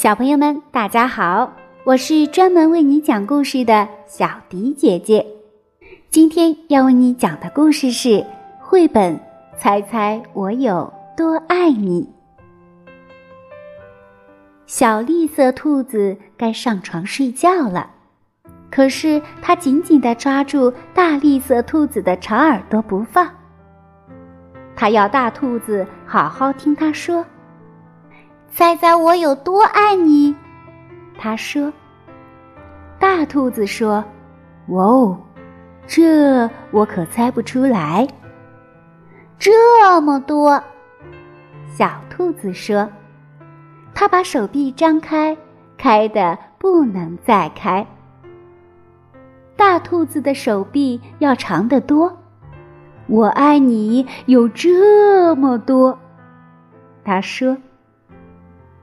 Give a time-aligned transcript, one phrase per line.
[0.00, 1.52] 小朋友们，大家好，
[1.84, 5.26] 我是专门为你讲故事的小迪姐姐。
[6.08, 8.24] 今天要为你讲的故事是
[8.58, 9.14] 绘本
[9.58, 12.08] 《猜猜我有多爱你》。
[14.64, 17.90] 小绿色兔子该上床睡觉了，
[18.70, 23.28] 可是它紧紧地抓住大绿色兔子的长耳朵不放。
[24.74, 27.22] 它要大兔子好好听它说。
[28.52, 30.34] 猜猜我有多爱你？
[31.18, 31.72] 他说。
[32.98, 34.04] 大兔子说
[34.68, 35.18] ：“哇哦，
[35.86, 38.06] 这我可猜不出来。”
[39.38, 40.62] 这么多，
[41.66, 42.86] 小兔子说。
[43.94, 45.36] 他把手臂张开，
[45.78, 47.86] 开的不能再开。
[49.56, 52.14] 大兔子的手臂要长得多。
[53.06, 55.98] 我爱你有这么多，
[57.04, 57.56] 他说。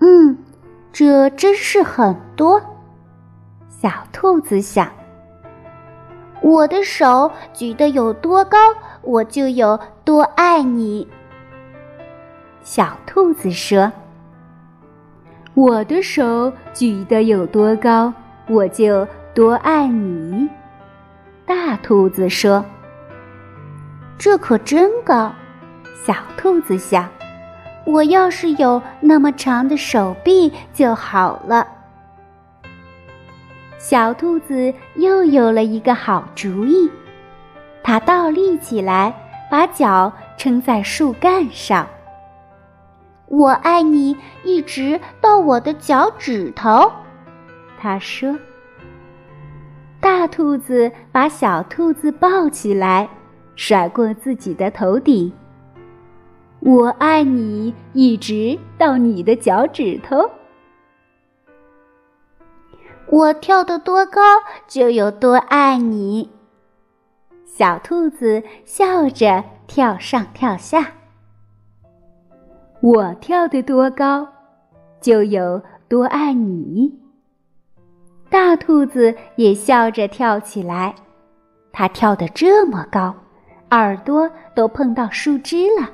[0.00, 0.36] 嗯，
[0.92, 2.60] 这真是很多。
[3.68, 4.90] 小兔子想
[6.42, 8.58] ：“我的手举得有多高，
[9.02, 11.06] 我就有多爱你。”
[12.62, 13.92] 小兔子说
[15.54, 18.12] ：“我的手举得有多高，
[18.48, 20.48] 我就多爱你。”
[21.44, 22.64] 大兔子说
[24.16, 25.30] ：“这可真高。”
[26.06, 27.08] 小兔子想。
[27.86, 31.66] 我要是有那么长的手臂就好了。
[33.78, 36.90] 小兔子又有了一个好主意，
[37.82, 39.14] 它倒立起来，
[39.50, 41.86] 把脚撑在树干上。
[43.26, 46.90] 我爱你，一直到我的脚趾头，
[47.78, 48.34] 它说。
[50.00, 53.08] 大兔子把小兔子抱起来，
[53.56, 55.30] 甩过自己的头顶。
[56.66, 60.30] 我爱你，一直到你的脚趾头。
[63.06, 64.22] 我跳得多高，
[64.66, 66.30] 就有多爱你。
[67.44, 70.90] 小兔子笑着跳上跳下。
[72.80, 74.26] 我跳得多高，
[75.02, 76.98] 就有多爱你。
[78.30, 80.94] 大兔子也笑着跳起来，
[81.72, 83.14] 它跳得这么高，
[83.70, 85.90] 耳朵都碰到树枝了。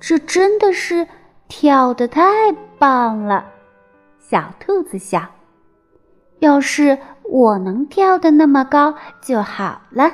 [0.00, 1.06] 这真的是
[1.46, 3.44] 跳的太棒了，
[4.18, 5.28] 小兔子想。
[6.38, 10.10] 要是我能跳的那么高就好了。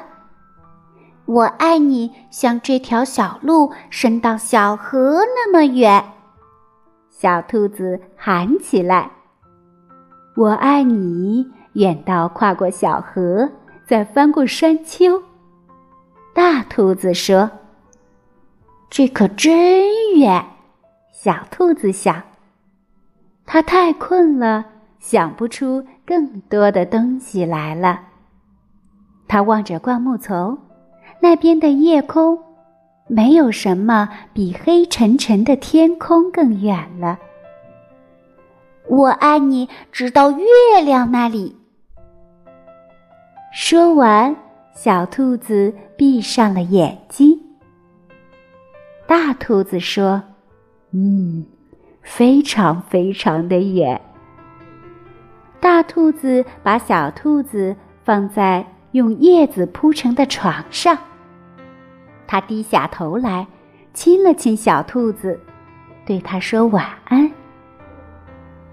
[1.24, 6.04] 我爱你，像这条小路伸到小河那么远。
[7.08, 9.10] 小兔子喊起来
[10.36, 13.48] ：“我爱你，远到跨过小河，
[13.86, 15.22] 再翻过山丘。”
[16.34, 17.48] 大兔子说。
[18.88, 20.44] 这可真远，
[21.12, 22.22] 小兔子想。
[23.44, 24.64] 它太困了，
[24.98, 28.00] 想不出更多的东西来了。
[29.28, 30.58] 它望着灌木丛，
[31.20, 32.38] 那边的夜空，
[33.08, 37.18] 没有什么比黑沉沉的天空更远了。
[38.88, 40.46] 我爱你，直到月
[40.84, 41.56] 亮那里。
[43.52, 44.34] 说完，
[44.74, 47.35] 小兔子闭上了眼睛。
[49.06, 50.22] 大兔子说
[50.92, 51.46] ：“嗯，
[52.02, 54.00] 非常非常的远。”
[55.60, 57.74] 大兔子把小兔子
[58.04, 60.98] 放在用叶子铺成的床上，
[62.26, 63.46] 它低下头来，
[63.94, 65.38] 亲了亲小兔子，
[66.04, 67.30] 对它说晚安。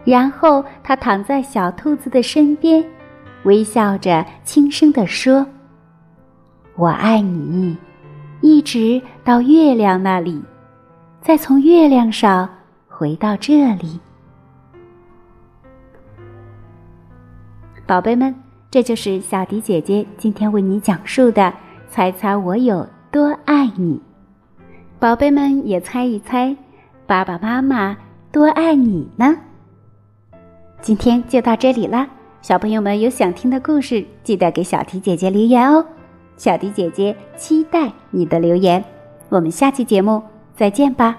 [0.03, 2.83] 然后它躺在小兔子的身边，
[3.43, 5.45] 微笑着轻声地说
[6.75, 7.77] ：“我爱你。”
[8.43, 10.43] 一直到月亮那里，
[11.21, 12.49] 再从月亮上
[12.89, 14.01] 回到这里。
[17.85, 18.35] 宝贝们，
[18.69, 21.41] 这就是小迪姐姐今天为你讲述的
[21.87, 23.95] 《猜猜我有多爱你》。
[24.99, 26.53] 宝贝们也猜一猜，
[27.07, 27.95] 爸爸妈妈
[28.29, 29.37] 多爱你呢？
[30.81, 32.09] 今天就到这里啦，
[32.41, 35.85] 小朋友们有想听的故事，记得给小迪姐姐留言哦。
[36.37, 38.83] 小迪姐姐期待你的留言，
[39.29, 40.21] 我们下期节目
[40.55, 41.17] 再见吧。